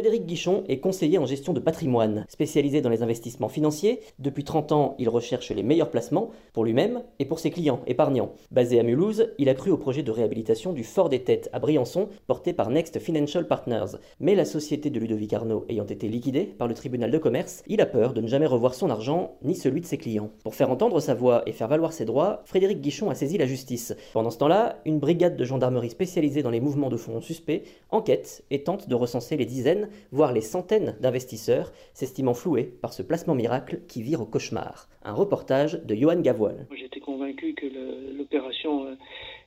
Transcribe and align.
Frédéric 0.00 0.24
Guichon 0.24 0.64
est 0.66 0.78
conseiller 0.78 1.18
en 1.18 1.26
gestion 1.26 1.52
de 1.52 1.60
patrimoine. 1.60 2.24
Spécialisé 2.30 2.80
dans 2.80 2.88
les 2.88 3.02
investissements 3.02 3.50
financiers, 3.50 4.00
depuis 4.18 4.44
30 4.44 4.72
ans, 4.72 4.94
il 4.98 5.10
recherche 5.10 5.50
les 5.50 5.62
meilleurs 5.62 5.90
placements 5.90 6.30
pour 6.54 6.64
lui-même 6.64 7.02
et 7.18 7.26
pour 7.26 7.38
ses 7.38 7.50
clients 7.50 7.80
épargnants. 7.86 8.32
Basé 8.50 8.80
à 8.80 8.82
Mulhouse, 8.82 9.28
il 9.36 9.50
a 9.50 9.54
cru 9.54 9.70
au 9.70 9.76
projet 9.76 10.02
de 10.02 10.10
réhabilitation 10.10 10.72
du 10.72 10.84
Fort 10.84 11.10
des 11.10 11.22
Têtes 11.22 11.50
à 11.52 11.58
Briançon, 11.58 12.08
porté 12.26 12.54
par 12.54 12.70
Next 12.70 12.98
Financial 12.98 13.46
Partners. 13.46 13.98
Mais 14.20 14.34
la 14.34 14.46
société 14.46 14.88
de 14.88 14.98
Ludovic 14.98 15.34
Arnaud 15.34 15.66
ayant 15.68 15.84
été 15.84 16.08
liquidée 16.08 16.44
par 16.44 16.66
le 16.66 16.72
tribunal 16.72 17.10
de 17.10 17.18
commerce, 17.18 17.62
il 17.66 17.82
a 17.82 17.86
peur 17.86 18.14
de 18.14 18.22
ne 18.22 18.26
jamais 18.26 18.46
revoir 18.46 18.72
son 18.72 18.88
argent 18.88 19.36
ni 19.42 19.54
celui 19.54 19.82
de 19.82 19.86
ses 19.86 19.98
clients. 19.98 20.30
Pour 20.44 20.54
faire 20.54 20.70
entendre 20.70 20.98
sa 21.00 21.12
voix 21.12 21.42
et 21.44 21.52
faire 21.52 21.68
valoir 21.68 21.92
ses 21.92 22.06
droits, 22.06 22.40
Frédéric 22.46 22.80
Guichon 22.80 23.10
a 23.10 23.14
saisi 23.14 23.36
la 23.36 23.44
justice. 23.44 23.94
Pendant 24.14 24.30
ce 24.30 24.38
temps-là, 24.38 24.78
une 24.86 24.98
brigade 24.98 25.36
de 25.36 25.44
gendarmerie 25.44 25.90
spécialisée 25.90 26.42
dans 26.42 26.48
les 26.48 26.60
mouvements 26.60 26.88
de 26.88 26.96
fonds 26.96 27.20
suspects 27.20 27.64
enquête 27.90 28.44
et 28.50 28.62
tente 28.62 28.88
de 28.88 28.94
recenser 28.94 29.36
les 29.36 29.44
dizaines 29.44 29.89
voire 30.12 30.32
les 30.32 30.40
centaines 30.40 30.96
d'investisseurs, 31.00 31.72
s'estimant 31.94 32.34
floués 32.34 32.64
par 32.64 32.92
ce 32.92 33.02
placement 33.02 33.34
miracle 33.34 33.80
qui 33.88 34.02
vire 34.02 34.20
au 34.20 34.26
cauchemar. 34.26 34.88
Un 35.02 35.12
reportage 35.12 35.80
de 35.84 35.94
Johan 35.94 36.20
Gavoil. 36.20 36.66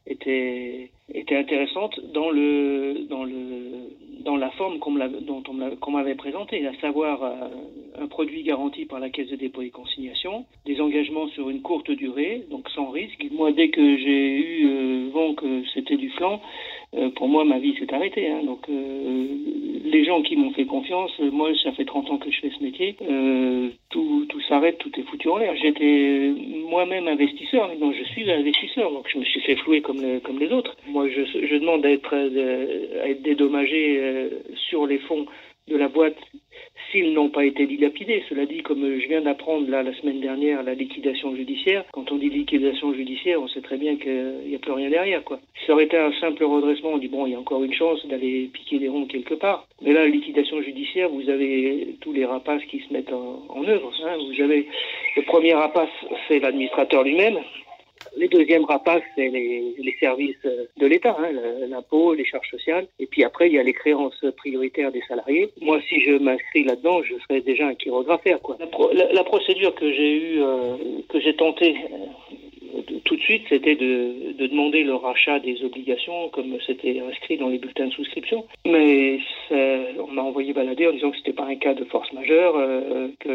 Était, 0.08 0.92
intéressante 1.32 2.00
dans, 2.14 2.30
le, 2.30 3.06
dans, 3.09 3.23
le, 3.23 3.90
dans 4.23 4.36
la 4.36 4.50
forme 4.52 4.80
dont 4.80 5.44
on 5.48 5.92
m'avait 5.92 6.16
présentée, 6.16 6.66
à 6.68 6.73
savoir 6.80 7.23
euh, 7.23 7.48
un 8.00 8.08
produit 8.08 8.44
garanti 8.44 8.86
par 8.86 9.00
la 9.00 9.09
Caisse 9.09 9.30
de 9.30 9.36
dépôt 9.36 9.62
et 9.62 9.70
consignation, 9.70 10.46
des 10.66 10.80
engagements 10.81 11.28
sur 11.30 11.50
une 11.50 11.62
courte 11.62 11.92
durée, 11.92 12.44
donc 12.50 12.70
sans 12.70 12.90
risque. 12.90 13.26
Moi, 13.31 13.52
dès 13.52 13.70
que 13.70 13.98
j'ai 13.98 14.38
eu 14.38 14.68
euh, 14.68 15.09
vent 15.12 15.34
que 15.34 15.64
c'était 15.74 15.98
du 15.98 16.09
flanc, 16.12 16.42
euh, 16.96 17.09
pour 17.12 17.28
moi, 17.28 17.44
ma 17.44 17.59
vie 17.59 17.76
s'est 17.78 17.94
arrêtée. 17.94 18.30
Hein. 18.30 18.44
Donc, 18.46 18.68
euh, 18.70 19.28
les 19.86 20.06
gens 20.06 20.22
qui 20.22 20.36
m'ont 20.36 20.52
fait 20.52 20.66
confiance, 20.66 21.12
moi, 21.20 21.50
ça 21.64 21.72
fait 21.72 21.86
30 21.86 22.09
ans 22.12 22.18
que 22.18 22.31
je 22.31 22.40
fais 22.40 22.52
ce 22.58 22.64
métier, 22.64 22.96
tout, 23.90 24.26
tout 24.28 24.42
s'arrête, 24.42 24.78
tout 24.80 24.92
est 25.00 25.04
foutu 25.04 25.30
en 25.30 25.38
l'air. 25.38 25.56
J'étais 25.56 26.34
moi-même 26.70 27.08
investisseur, 27.08 27.68
mais 27.68 27.76
non, 27.76 27.92
je 27.92 28.04
suis 28.04 28.30
investisseur, 28.31 28.92
donc 28.92 29.08
je 29.12 29.20
me 29.20 29.24
suis 29.24 29.42
fait 29.42 29.56
flouer 29.58 29.81
comme, 29.81 29.93
comme 30.24 30.40
les 30.40 30.52
autres. 30.52 30.76
Moi, 30.88 31.08
je, 31.10 31.58
demande 31.58 31.86
à 31.86 31.92
être, 31.92 32.14
être 32.14 33.22
dédommagé 33.22 34.30
sur 34.70 34.86
les 34.88 35.00
fonds 35.00 35.26
de 35.68 35.78
la 35.78 35.88
boîte 35.88 36.18
s'ils 36.92 37.14
n'ont 37.14 37.30
pas 37.30 37.46
été 37.46 37.66
dilapidés. 37.66 38.24
Cela 38.30 38.46
dit, 38.46 38.62
comme 38.62 39.00
je 39.00 39.08
viens 39.08 39.22
d'apprendre 39.22 39.70
la 39.70 39.94
semaine 39.96 40.20
dernière 40.20 40.62
la 40.64 40.74
liquidation 40.74 41.36
judiciaire, 41.36 41.86
quand 41.92 42.12
on 42.12 42.18
dit 42.18 42.30
liquidation 42.30 42.94
judiciaire, 42.94 43.42
on 43.42 43.48
sait 43.48 43.62
très 43.62 43.78
bien 43.78 43.96
qu'il 43.96 44.42
n'y 44.48 44.56
a 44.56 44.60
plus 44.60 44.72
rien 44.72 44.90
derrière. 44.90 45.24
Quoi. 45.24 45.40
Ça 45.66 45.74
aurait 45.74 45.86
été 45.86 45.98
un 45.98 46.12
simple 46.20 46.44
redressement, 46.44 46.92
on 46.94 46.98
dit 46.98 47.08
bon, 47.08 47.26
il 47.26 47.32
y 47.32 47.36
a 47.36 47.40
encore 47.40 47.64
une 47.64 47.74
chance 47.74 48.06
d'aller 48.08 48.50
piquer 48.54 48.80
des 48.80 48.90
ronds 48.90 49.06
quelque 49.06 49.34
part. 49.34 49.68
Mais 49.82 49.94
là, 49.94 50.06
liquidation 50.06 50.62
judiciaire, 50.62 51.10
vous 51.10 51.30
avez 51.30 51.96
tous 52.02 52.14
les 52.14 52.26
rapaces 52.26 52.64
qui 52.66 52.80
se 52.80 52.94
mettent 52.94 53.14
en, 53.14 53.64
œuvre. 53.66 53.92
Hein. 54.06 54.18
Vous 54.18 54.42
avez 54.44 54.68
le 55.16 55.22
premier 55.24 55.53
rapace, 55.53 55.90
c'est 56.28 56.40
l'administrateur 56.40 57.03
lui-même. 57.03 57.40
Les 58.16 58.28
deuxièmes 58.28 58.66
rapaces, 58.66 59.03
c'est 59.16 59.29
les, 59.29 59.75
les, 59.78 59.96
services 60.00 60.35
de 60.78 60.85
l'État, 60.85 61.16
hein, 61.19 61.31
l'impôt, 61.68 62.13
les 62.13 62.25
charges 62.25 62.50
sociales. 62.50 62.88
Et 63.00 63.07
puis 63.07 63.24
après, 63.24 63.47
il 63.47 63.53
y 63.53 63.59
a 63.59 63.63
les 63.63 63.74
créances 63.74 64.24
prioritaires 64.38 64.91
des 64.91 65.01
salariés. 65.07 65.50
Moi, 65.62 65.79
si 65.90 66.01
je 66.01 66.18
m'inscris 66.18 66.63
là-dedans, 66.63 67.02
je 67.03 67.16
serais 67.28 67.41
déjà 67.41 67.68
un 67.68 67.75
chirographe. 67.75 68.22
Quoi. 68.41 68.57
La, 68.94 69.12
la, 69.12 69.23
procédure 69.23 69.73
que 69.75 69.91
j'ai 69.91 70.13
eue, 70.13 70.41
euh, 70.41 70.75
que 71.09 71.19
j'ai 71.19 71.35
tenté 71.35 71.75
tout 73.06 73.16
de 73.16 73.22
suite, 73.22 73.44
c'était 73.50 73.75
de, 73.75 74.34
de, 74.38 74.47
demander 74.47 74.84
le 74.84 74.95
rachat 74.95 75.39
des 75.39 75.63
obligations, 75.63 76.29
comme 76.29 76.57
c'était 76.66 77.00
inscrit 77.00 77.38
dans 77.38 77.50
les 77.50 77.57
bulletins 77.57 77.88
de 77.88 77.94
souscription. 77.94 78.45
Mais 78.66 79.19
on 79.51 80.11
m'a 80.11 80.22
envoyé 80.22 80.53
balader 80.53 80.88
en 80.88 80.91
disant 80.91 81.11
que 81.11 81.17
c'était 81.17 81.34
pas 81.34 81.45
un 81.45 81.56
cas 81.56 81.73
de 81.73 81.84
force 81.85 82.11
majeure, 82.13 82.56
euh, 82.57 83.07
que 83.19 83.29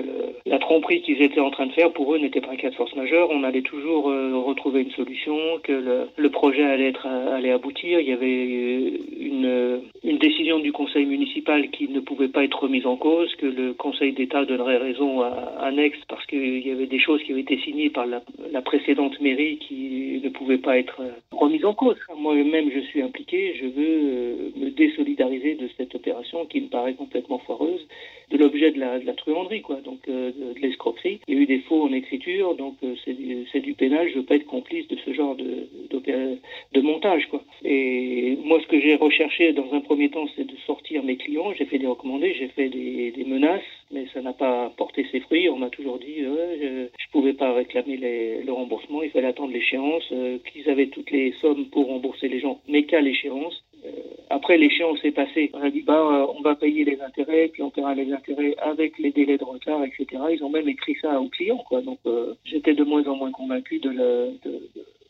la 0.47 0.59
tromperie 0.59 1.03
qu'ils 1.03 1.23
étaient 1.23 1.41
en 1.41 1.51
train 1.51 1.67
de 1.67 1.73
faire 1.73 1.93
pour 1.93 2.15
eux 2.15 2.19
n'était 2.19 2.41
pas 2.41 2.53
un 2.53 2.57
cas 2.57 2.71
de 2.71 2.75
force 2.75 2.95
majeure. 2.97 3.31
On 3.31 3.45
allait 3.45 3.63
toujours 3.63 4.11
euh, 4.11 4.37
retrouver 4.37 4.83
une 4.83 4.91
solution, 4.93 5.37
que 5.63 6.07
le, 6.17 6.31
projet 6.31 6.63
allait 6.63 6.89
être 6.89 7.07
allait 7.07 7.51
aboutir. 7.51 8.01
Il 8.01 8.09
y 8.09 8.13
avait 8.13 8.93
une, 9.21 10.19
décision 10.19 10.59
du 10.59 10.73
conseil 10.73 11.07
municipal 11.07 11.71
qui 11.71 11.89
ne 11.89 12.01
pouvait 12.01 12.29
pas 12.29 12.43
être 12.43 12.65
remise 12.65 12.87
en 12.87 12.97
cause, 12.97 13.33
que 13.37 13.47
le 13.47 13.73
conseil 13.73 14.13
d'État 14.13 14.45
donnerait 14.45 14.77
raison 14.77 15.21
à, 15.21 15.55
à 15.61 15.71
Next 15.71 16.03
parce 16.09 16.27
qu'il 16.27 16.67
y 16.67 16.73
avait 16.73 16.87
des 16.87 16.99
choses 16.99 17.23
qui 17.23 17.31
avaient 17.31 17.43
été 17.43 17.57
signées 17.59 17.89
par 17.89 18.05
la 18.07 18.63
précédente 18.63 19.21
mairie 19.29 19.59
qui 19.59 20.08
ne 20.23 20.29
pouvait 20.29 20.59
pas 20.59 20.79
être 20.79 21.01
euh, 21.01 21.11
remise 21.31 21.65
en 21.65 21.75
cause. 21.75 21.97
Moi-même, 22.17 22.71
je 22.75 22.81
suis 22.81 23.03
impliqué. 23.03 23.55
Je 23.61 23.67
veux 23.67 23.73
euh, 23.79 24.51
me 24.57 24.71
désolidariser 24.71 25.55
de 25.55 25.69
cette 25.77 25.95
opération 25.95 26.47
qui 26.47 26.61
me 26.61 26.69
paraît 26.69 26.95
complètement 26.95 27.39
foireuse, 27.39 27.87
de 28.31 28.37
l'objet 28.37 28.71
de 28.71 28.81
la, 28.81 28.99
de 28.99 29.07
la, 29.07 29.15
truanderie, 29.15 29.63
quoi, 29.63 29.77
donc 29.77 30.01
euh, 30.09 30.33
de, 30.33 30.61
l'escroquerie. 30.61 31.21
Il 31.29 31.35
y 31.35 31.39
a 31.39 31.43
eu 31.43 31.47
des 31.47 31.61
faux 31.61 31.83
en 31.83 31.93
écriture, 31.93 32.55
donc 32.55 32.77
c'est 33.05 33.61
du, 33.61 33.75
pénal. 33.75 34.09
Je 34.11 34.19
veux 34.19 34.25
pas 34.25 34.37
être 34.37 34.47
complice 34.47 34.87
de 34.89 34.97
ce 35.05 35.13
genre 35.13 35.37
de, 35.37 36.81
montage, 36.81 37.27
quoi. 37.29 37.43
Et 37.65 38.39
moi, 38.45 38.61
ce 38.63 38.67
que 38.67 38.81
j'ai 38.81 38.95
recherché 38.95 39.53
dans 39.53 39.75
un 39.75 39.81
premier 39.81 40.09
temps, 40.09 40.27
c'est 40.37 40.47
de 40.47 40.57
sortir 40.67 41.03
mes 41.03 41.17
clients. 41.17 41.53
J'ai 41.53 41.67
fait 41.67 41.79
des 41.79 41.87
recommandés, 41.87 42.35
j'ai 42.39 42.49
fait 42.49 42.69
des, 42.69 43.13
menaces, 43.27 43.61
mais 43.91 44.07
ça 44.15 44.23
n'a 44.23 44.33
pas 44.33 44.73
porté 44.79 45.07
ses 45.13 45.21
fruits. 45.21 45.51
On 45.51 45.59
m'a 45.59 45.69
toujours 45.69 45.99
dit 45.99 46.21
je, 46.21 46.87
je 46.99 47.11
pouvais 47.13 47.35
pas 47.35 47.53
réclamer 47.53 47.97
le 47.97 48.53
remboursement, 48.53 49.03
il 49.03 49.11
fallait 49.11 49.27
attendre 49.27 49.53
l'échéance, 49.53 50.08
euh, 50.13 50.39
qu'ils 50.39 50.69
avaient 50.71 50.89
toutes 50.89 51.11
les 51.11 51.33
sommes 51.41 51.67
pour 51.67 51.87
rembourser 51.87 52.29
les 52.29 52.41
gens, 52.41 52.61
mais 52.69 52.85
qu'à 52.85 53.01
l'échéance. 53.01 53.65
Euh, 53.85 53.91
après 54.31 54.59
l'échéance 54.59 54.99
est 55.05 55.13
passée, 55.13 55.51
on 55.55 55.61
a 55.61 55.71
dit 55.71 55.83
bah 55.83 55.95
euh, 55.95 56.27
on 56.37 56.43
va 56.43 56.57
payer 56.57 56.85
les 56.85 57.01
intérêts, 57.01 57.49
puis 57.53 57.63
on 57.63 57.71
paiera 57.71 57.95
les 57.95 58.13
intérêts 58.13 58.55
avec 58.59 58.99
les 58.99 59.13
délais 59.13 59.39
de 59.39 59.45
retard, 59.45 59.85
etc. 59.85 60.07
Ils 60.33 60.43
ont 60.43 60.51
même 60.51 60.69
écrit 60.69 60.97
ça 61.01 61.21
aux 61.21 61.29
clients. 61.29 61.65
Donc 61.85 62.01
j'étais 62.45 62.75
de 62.75 62.85
moins 62.85 63.07
en 63.07 63.17
moins 63.17 63.31
convaincu 63.31 63.79
de, 63.79 63.91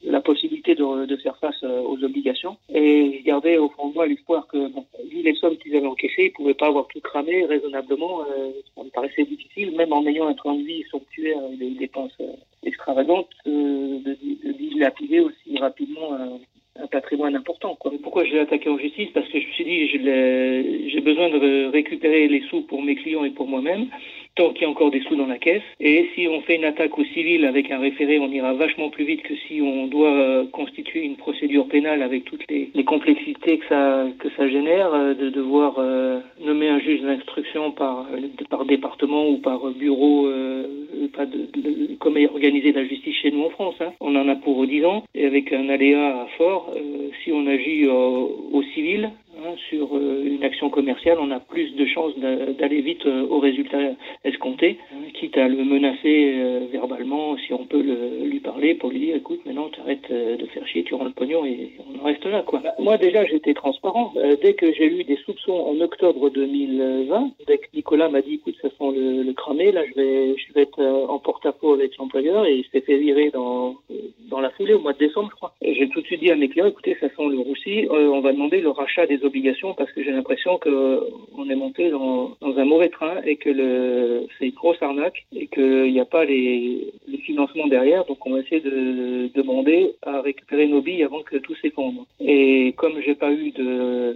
la 0.03 0.21
possibilité 0.21 0.75
de, 0.75 1.17
faire 1.17 1.37
face 1.39 1.63
aux 1.63 2.03
obligations. 2.05 2.57
Et 2.73 3.19
je 3.19 3.25
gardais 3.25 3.59
au 3.59 3.69
fond 3.71 3.89
de 3.89 3.95
moi 3.95 4.07
l'espoir 4.07 4.47
que, 4.47 4.69
vu 5.09 5.23
les 5.23 5.35
sommes 5.35 5.57
qu'ils 5.57 5.77
avaient 5.77 5.87
encaissées, 5.87 6.25
ils 6.25 6.31
ne 6.31 6.35
pouvaient 6.35 6.55
pas 6.55 6.69
avoir 6.69 6.87
tout 6.89 7.01
cramé 7.01 7.45
raisonnablement. 7.47 8.23
Euh, 8.23 8.51
ça 8.77 8.85
me 8.85 8.91
paraissait 8.91 9.25
difficile, 9.25 9.75
même 9.77 9.93
en 9.93 10.07
ayant 10.07 10.29
un 10.29 10.35
train 10.35 10.55
de 10.55 10.63
vie 10.63 10.85
somptuaire 10.91 11.39
et 11.53 11.57
des 11.57 11.71
dépenses 11.71 12.17
extravagantes, 12.65 13.29
dilapider 14.79 15.21
aussi 15.21 15.59
rapidement 15.59 16.15
un, 16.15 16.39
patrimoine 16.93 17.35
important. 17.35 17.75
Quoi. 17.75 17.91
Pourquoi 18.05 18.25
je 18.25 18.33
l'ai 18.33 18.39
attaqué 18.39 18.69
en 18.71 18.79
justice? 18.79 19.09
Parce 19.13 19.27
que 19.29 19.41
je 19.41 19.47
me 19.49 19.53
suis 19.53 19.65
dit, 19.65 19.89
j'ai 19.89 21.01
besoin 21.01 21.29
de 21.29 21.67
récupérer 21.73 22.29
les 22.29 22.41
sous 22.43 22.63
pour 22.63 22.83
mes 22.83 22.95
clients 22.95 23.25
et 23.25 23.31
pour 23.31 23.49
moi-même 23.49 23.89
tant 24.39 24.53
qu'il 24.53 24.63
y 24.63 24.65
a 24.67 24.71
encore 24.71 24.91
des 24.93 25.03
sous 25.03 25.17
dans 25.17 25.27
la 25.27 25.37
caisse. 25.37 25.63
Et 25.81 26.09
si 26.15 26.29
on 26.29 26.41
fait 26.43 26.57
une 26.57 26.65
attaque 26.65 26.97
au 26.97 27.05
civil 27.05 27.45
avec 27.45 27.71
un 27.73 27.79
référé, 27.81 28.21
on 28.21 28.31
ira 28.31 28.55
vachement 28.55 28.89
plus 28.89 29.05
vite 29.05 29.23
que 29.23 29.35
si 29.35 29.61
on 29.61 29.89
doit 29.89 30.15
euh, 30.15 30.47
constituer 30.53 31.03
une 31.03 31.17
procédure 31.17 31.67
pénale 31.67 32.03
avec 32.03 32.25
toutes 32.25 32.45
les, 32.49 32.71
complexités 32.85 33.59
que 33.59 33.67
ça, 33.69 34.07
que 34.21 34.31
ça 34.37 34.49
génère, 34.49 34.95
euh, 34.95 35.15
de 35.15 35.29
devoir 35.29 35.75
euh, 35.79 36.21
nommer 36.41 36.69
un 36.69 36.79
juge 36.79 37.03
d'instruction 37.03 37.73
par 37.73 38.07
département 38.67 39.29
ou 39.29 39.39
par 39.39 39.59
bureau, 39.73 40.29
pas 41.53 41.59
de, 41.59 41.71
de, 41.71 41.95
comme 41.97 42.17
est 42.17 42.29
organisée 42.29 42.73
la 42.73 42.85
justice 42.85 43.17
chez 43.17 43.31
nous 43.31 43.45
en 43.45 43.51
France. 43.51 43.77
Hein. 43.81 43.93
On 44.01 44.15
en 44.17 44.29
a 44.29 44.37
pour 44.37 44.67
10 44.67 44.85
ans, 44.85 45.05
et 45.15 45.27
avec 45.27 45.53
un 45.53 45.69
aléa 45.69 46.27
fort, 46.37 46.75
si 47.23 47.33
on 47.33 47.47
agit 47.47 47.87
au 47.87 48.63
civil, 48.75 49.11
Hein, 49.41 49.55
sur 49.69 49.97
euh, 49.97 50.25
une 50.27 50.43
action 50.43 50.69
commerciale, 50.69 51.19
on 51.21 51.31
a 51.31 51.39
plus 51.39 51.73
de 51.77 51.87
chances 51.87 52.13
d'aller 52.19 52.81
vite 52.81 53.07
euh, 53.07 53.25
au 53.31 53.39
résultat 53.39 53.79
escompté, 54.25 54.79
hein, 54.93 54.97
quitte 55.15 55.39
à 55.39 55.47
le 55.47 55.65
menacer 55.65 56.35
euh, 56.35 56.67
verbalement 56.73 57.37
si 57.37 57.53
on 57.53 57.65
peut 57.65 57.81
le, 57.81 58.27
lui 58.27 58.41
parler 58.41 58.75
pour 58.75 58.91
lui 58.91 58.99
dire 58.99 59.15
écoute 59.15 59.47
maintenant 59.47 59.69
tu 59.69 59.81
arrêtes 59.81 60.11
de 60.11 60.45
faire 60.47 60.67
chier, 60.67 60.83
tu 60.83 60.95
rends 60.95 61.05
le 61.05 61.13
pognon 61.13 61.45
et 61.47 61.71
on 62.01 62.05
reste 62.05 62.25
là 62.25 62.43
quoi. 62.43 62.61
Bah, 62.61 62.75
moi 62.79 62.97
déjà 62.97 63.25
j'étais 63.25 63.55
transparent. 63.55 64.13
dès 64.43 64.55
que 64.55 64.73
j'ai 64.73 64.87
eu 64.87 65.05
des 65.05 65.17
soupçons 65.25 65.53
en 65.53 65.81
octobre 65.81 66.31
2020, 66.31 67.31
dès 67.47 67.59
que 67.59 67.67
Nicolas 67.75 68.09
m'a 68.09 68.23
dit 68.23 68.35
écoute 68.35 68.57
ça 68.63 68.69
sent 68.69 68.93
le, 68.97 69.33
cramé, 69.33 69.73
là 69.73 69.83
je 69.87 69.95
vais 69.95 70.37
je 70.37 70.53
vais 70.55 70.63
être 70.63 70.83
en 70.83 71.19
porte-à-faux 71.19 71.75
avec 71.75 71.97
l'employeur 71.97 72.47
et 72.47 72.57
il 72.57 72.65
s'est 72.73 72.81
fait 72.81 72.99
virer 72.99 73.31
dans 73.31 73.77
dans 74.31 74.41
la 74.41 74.51
foulée 74.51 74.75
au 74.75 74.81
mois 74.81 74.93
de 74.93 74.99
décembre 74.99 75.29
je 75.31 75.37
crois. 75.37 75.55
J'ai 75.63 75.89
tout 75.89 76.01
de 76.01 76.07
suite 76.07 76.21
dit 76.21 76.31
à 76.31 76.37
mes 76.37 76.49
clients 76.49 76.67
écoutez 76.67 76.97
ça 77.01 77.09
sent 77.09 77.29
le 77.29 77.39
roussi, 77.39 77.87
on 77.91 78.21
va 78.21 78.33
demander 78.33 78.61
le 78.61 78.71
rachat 78.71 79.07
des 79.07 79.25
obligations 79.25 79.75
parce 79.75 79.91
que 79.93 80.03
j'ai 80.03 80.13
l'impression 80.13 80.59
qu'on 80.59 81.51
est 81.51 81.55
monté 81.55 81.91
dans, 81.91 82.37
un 82.41 82.65
mauvais 82.65 82.89
train 82.89 83.21
et 83.25 83.37
que 83.37 84.27
c'est 84.39 84.47
une 84.47 84.55
grosse 84.55 84.83
arnaque 84.83 85.27
et 85.35 85.47
qu'il 85.47 85.93
n'y 85.93 86.01
a 86.01 86.05
pas 86.05 86.25
les, 86.25 86.93
financements 87.21 87.67
derrière. 87.67 88.05
Donc 88.05 88.25
on 88.27 88.33
va 88.33 88.41
essayer 88.41 88.61
de 88.61 89.31
demander 89.35 89.95
à 90.03 90.21
récupérer 90.21 90.67
nos 90.67 90.81
billes 90.81 91.05
avant 91.05 91.23
que 91.23 91.37
tout 91.37 91.55
s'effondre. 91.57 92.07
Et 92.21 92.75
comme 92.77 93.01
j'ai 93.05 93.15
pas 93.15 93.33
eu 93.33 93.51
de 93.53 94.15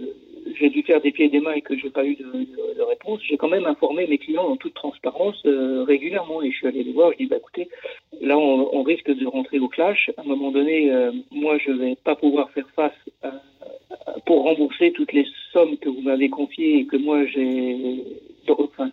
j'ai 0.59 0.69
dû 0.69 0.83
faire 0.83 1.01
des 1.01 1.11
pieds 1.11 1.25
et 1.25 1.29
des 1.29 1.39
mains 1.39 1.53
et 1.53 1.61
que 1.61 1.77
j'ai 1.77 1.89
pas 1.89 2.05
eu 2.05 2.15
de, 2.15 2.81
réponse, 2.81 3.21
j'ai 3.23 3.37
quand 3.37 3.47
même 3.47 3.65
informé 3.65 4.05
mes 4.07 4.17
clients 4.17 4.43
en 4.43 4.57
toute 4.57 4.73
transparence 4.73 5.41
euh, 5.45 5.83
régulièrement 5.83 6.43
et 6.43 6.51
je 6.51 6.57
suis 6.57 6.67
allé 6.67 6.83
les 6.83 6.91
voir. 6.91 7.11
Je 7.13 7.17
dis 7.17 7.25
bah 7.27 7.37
écoutez, 7.37 7.69
là 8.21 8.37
on, 8.37 8.83
risque 8.83 9.09
de 9.09 9.25
rentrer 9.25 9.59
au 9.59 9.69
clash. 9.69 10.11
À 10.17 10.21
un 10.21 10.25
moment 10.25 10.51
donné, 10.51 10.91
euh, 10.91 11.11
moi 11.31 11.57
je 11.57 11.71
vais 11.71 11.95
pas 11.95 12.15
pouvoir 12.15 12.51
faire 12.51 12.67
face 12.75 12.91
à 13.23 13.31
pour 14.25 14.43
rembourser 14.43 14.91
toutes 14.91 15.13
les 15.13 15.25
sommes 15.51 15.77
que 15.77 15.89
vous 15.89 16.01
m'avez 16.01 16.29
confiées 16.29 16.79
et 16.79 16.85
que 16.85 16.97
moi 16.97 17.25
j'ai 17.25 18.03
enfin, 18.49 18.89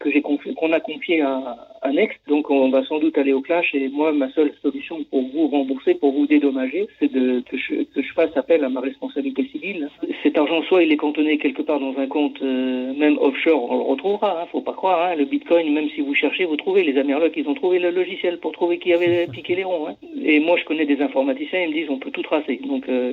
que 0.00 0.10
j'ai 0.10 0.22
qu'on 0.22 0.72
a 0.72 0.80
confié 0.80 1.20
à, 1.20 1.56
à, 1.82 1.92
Next. 1.92 2.18
Donc 2.26 2.50
on 2.50 2.70
va 2.70 2.84
sans 2.84 2.98
doute 2.98 3.18
aller 3.18 3.32
au 3.32 3.42
clash 3.42 3.74
et 3.74 3.88
moi 3.88 4.12
ma 4.12 4.30
seule 4.30 4.52
solution 4.62 5.04
pour 5.04 5.22
vous 5.28 5.48
rembourser, 5.48 5.94
pour 5.94 6.12
vous 6.12 6.26
dédommager, 6.26 6.88
c'est 6.98 7.12
de 7.12 7.40
que 7.40 7.56
je, 7.56 7.82
que 7.84 8.02
je, 8.02 8.12
fasse 8.14 8.34
appel 8.36 8.64
à 8.64 8.68
ma 8.68 8.80
responsabilité 8.80 9.46
civile. 9.52 9.88
Cet 10.22 10.38
argent 10.38 10.62
soit 10.62 10.82
il 10.82 10.92
est 10.92 10.96
cantonné 10.96 11.38
quelque 11.38 11.62
part 11.62 11.80
dans 11.80 11.96
un 11.98 12.06
compte 12.06 12.40
euh, 12.42 12.94
même 12.94 13.18
offshore, 13.18 13.70
on 13.70 13.76
le 13.76 13.82
retrouvera, 13.82 14.42
hein, 14.42 14.46
faut 14.50 14.62
pas 14.62 14.72
croire. 14.72 15.02
Hein, 15.02 15.16
le 15.16 15.26
Bitcoin, 15.26 15.72
même 15.72 15.90
si 15.90 16.00
vous 16.00 16.14
cherchez, 16.14 16.44
vous 16.46 16.56
trouvez. 16.56 16.82
Les 16.82 16.98
Amerlocs, 16.98 17.36
ils 17.36 17.48
ont 17.48 17.54
trouvé 17.54 17.78
le 17.78 17.90
logiciel 17.90 18.38
pour 18.38 18.52
trouver 18.52 18.78
qui 18.78 18.92
avait 18.94 19.26
piqué 19.32 19.54
les 19.54 19.64
ronds. 19.64 19.88
Hein. 19.88 19.96
Et 20.24 20.40
moi 20.40 20.56
je 20.56 20.64
connais 20.64 20.86
des 20.86 21.02
informaticiens, 21.02 21.62
ils 21.62 21.70
me 21.70 21.74
disent 21.74 21.90
on 21.90 21.98
peut 21.98 22.10
tout 22.10 22.22
tracer. 22.22 22.58
Donc 22.64 22.88
euh, 22.88 23.12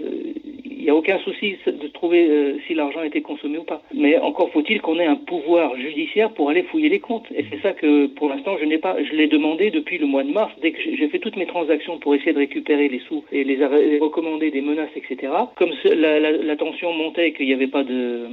il 0.77 0.83
n'y 0.83 0.89
a 0.89 0.95
aucun 0.95 1.17
souci 1.19 1.57
de 1.65 1.87
trouver 1.87 2.27
euh, 2.29 2.57
si 2.67 2.73
l'argent 2.73 2.99
a 2.99 3.05
été 3.05 3.21
consommé 3.21 3.57
ou 3.57 3.63
pas. 3.63 3.81
Mais 3.93 4.17
encore 4.19 4.51
faut-il 4.51 4.81
qu'on 4.81 4.99
ait 4.99 5.05
un 5.05 5.15
pouvoir 5.15 5.75
judiciaire 5.75 6.31
pour 6.31 6.49
aller 6.49 6.63
fouiller 6.63 6.89
les 6.89 6.99
comptes. 6.99 7.25
Et 7.35 7.45
c'est 7.49 7.61
ça 7.61 7.73
que, 7.73 8.07
pour 8.07 8.29
l'instant, 8.29 8.57
je 8.59 8.65
n'ai 8.65 8.77
pas. 8.77 8.95
Je 9.03 9.13
l'ai 9.13 9.27
demandé 9.27 9.71
depuis 9.71 9.97
le 9.97 10.05
mois 10.05 10.23
de 10.23 10.31
mars, 10.31 10.51
dès 10.61 10.71
que 10.71 10.79
j'ai 10.81 11.07
fait 11.07 11.19
toutes 11.19 11.35
mes 11.35 11.47
transactions 11.47 11.97
pour 11.97 12.13
essayer 12.15 12.33
de 12.33 12.37
récupérer 12.37 12.89
les 12.89 12.99
sous 13.07 13.23
et 13.31 13.43
les, 13.43 13.57
recommander 13.99 14.51
des 14.51 14.61
menaces, 14.61 14.95
etc. 14.95 15.33
Comme 15.55 15.71
la, 15.83 16.19
la, 16.19 16.55
tension 16.55 16.93
montait 16.93 17.29
et 17.29 17.33
qu'il 17.33 17.47
n'y 17.47 17.53
avait 17.53 17.67
pas 17.67 17.83
de 17.83 18.27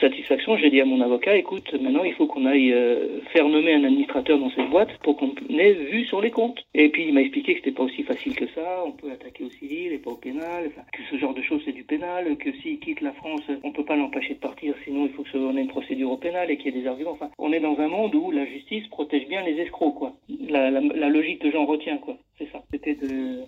satisfaction, 0.00 0.56
j'ai 0.56 0.70
dit 0.70 0.80
à 0.80 0.84
mon 0.84 1.00
avocat, 1.00 1.36
écoute, 1.36 1.72
maintenant 1.80 2.04
il 2.04 2.14
faut 2.14 2.26
qu'on 2.26 2.46
aille 2.46 2.72
euh, 2.72 3.20
faire 3.32 3.48
nommer 3.48 3.74
un 3.74 3.84
administrateur 3.84 4.38
dans 4.38 4.50
cette 4.50 4.70
boîte 4.70 4.96
pour 5.02 5.16
qu'on 5.16 5.32
ait 5.50 5.72
vu 5.72 6.04
sur 6.04 6.20
les 6.20 6.30
comptes. 6.30 6.64
Et 6.74 6.88
puis 6.88 7.06
il 7.06 7.14
m'a 7.14 7.20
expliqué 7.20 7.54
que 7.54 7.60
c'était 7.60 7.76
pas 7.76 7.84
aussi 7.84 8.02
facile 8.02 8.34
que 8.34 8.46
ça. 8.48 8.82
On 8.86 8.92
peut 8.92 9.10
attaquer 9.10 9.44
au 9.44 9.50
civil 9.50 9.92
et 9.92 9.98
pas 9.98 10.10
au 10.10 10.16
pénal. 10.16 10.70
que 10.92 11.02
ce 11.10 11.16
genre 11.16 11.34
de 11.34 11.42
choses 11.42 11.62
c'est 11.64 11.72
du 11.72 11.84
pénal, 11.84 12.36
que 12.36 12.52
s'il 12.60 12.78
quitte 12.80 13.00
la 13.00 13.12
France, 13.12 13.42
on 13.62 13.72
peut 13.72 13.84
pas 13.84 13.96
l'empêcher 13.96 14.34
de 14.34 14.40
partir, 14.40 14.74
sinon 14.84 15.06
il 15.06 15.12
faut 15.12 15.22
que 15.22 15.58
ait 15.58 15.60
une 15.60 15.68
procédure 15.68 16.10
au 16.10 16.16
pénal 16.16 16.50
et 16.50 16.56
qu'il 16.56 16.74
y 16.74 16.78
ait 16.78 16.80
des 16.82 16.86
arguments. 16.86 17.12
Enfin, 17.12 17.30
on 17.38 17.52
est 17.52 17.60
dans 17.60 17.78
un 17.78 17.88
monde 17.88 18.14
où 18.14 18.30
la 18.30 18.44
justice 18.46 18.86
protège 18.88 19.26
bien 19.28 19.42
les 19.42 19.60
escrocs, 19.60 19.94
quoi. 19.94 20.14
La, 20.48 20.70
logique 21.08 21.40
que 21.40 21.50
j'en 21.50 21.66
retiens, 21.66 21.98
quoi. 21.98 22.16
C'est 22.38 22.50
ça. 22.50 22.62
C'était 22.70 22.94
de, 22.94 23.44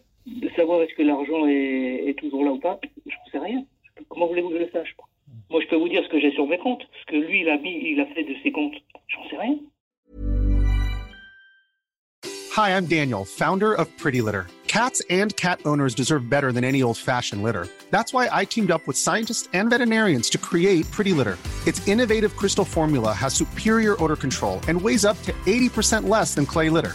savoir 0.57 0.83
est-ce 0.83 0.95
que 0.95 1.03
l'argent 1.03 1.47
est, 1.47 2.15
toujours 2.19 2.45
là 2.45 2.53
ou 2.53 2.59
pas. 2.59 2.81
Je 3.07 3.15
ne 3.27 3.31
sais 3.31 3.39
rien. 3.39 3.65
Comment 4.09 4.27
voulez-vous 4.27 4.51
que 4.51 4.59
je 4.59 4.65
le 4.65 4.71
sache 4.71 4.95
Moi, 5.51 5.61
je 5.61 5.67
peux 5.67 5.77
vous 5.77 5.89
dire 5.89 6.03
ce 6.05 6.09
que 6.09 6.21
j'ai 6.21 6.31
sur 6.33 6.47
mes 6.47 6.59
comptes, 6.59 6.83
ce 7.01 7.07
que 7.11 7.17
lui, 7.17 7.41
il 7.41 7.49
a 7.49 7.59
mis, 7.59 7.77
il 7.83 8.01
a 8.01 8.07
fait 8.15 8.23
de 8.23 8.35
ses 8.45 8.53
comptes. 8.53 8.77
J'en 9.09 9.29
sais 9.29 9.37
rien. 9.37 9.59
Hi, 12.57 12.71
I'm 12.71 12.87
Daniel, 12.87 13.25
founder 13.25 13.75
of 13.75 13.89
Pretty 13.99 14.21
Litter. 14.21 14.47
Cats 14.69 15.03
and 15.11 15.35
cat 15.37 15.61
owners 15.65 15.97
deserve 15.97 16.31
better 16.31 16.53
than 16.53 16.63
any 16.63 16.85
old-fashioned 16.85 17.43
litter. 17.43 17.67
That's 17.91 18.13
why 18.13 18.29
I 18.31 18.45
teamed 18.45 18.71
up 18.71 18.87
with 18.87 18.97
scientists 18.97 19.49
and 19.53 19.69
veterinarians 19.69 20.31
to 20.31 20.39
create 20.39 20.89
Pretty 20.93 21.13
Litter. 21.13 21.37
Its 21.67 21.87
innovative 21.89 22.37
crystal 22.37 22.65
formula 22.65 23.13
has 23.13 23.35
superior 23.35 23.97
odor 24.01 24.17
control 24.17 24.61
and 24.69 24.81
weighs 24.81 25.05
up 25.05 25.21
to 25.23 25.33
80% 25.47 26.09
less 26.09 26.37
than 26.37 26.47
clay 26.47 26.71
litter. 26.71 26.95